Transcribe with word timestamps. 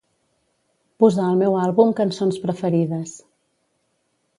Posar 1.03 1.27
el 1.33 1.37
meu 1.43 1.59
àlbum 1.67 1.93
cançons 2.01 2.43
preferides. 2.49 3.17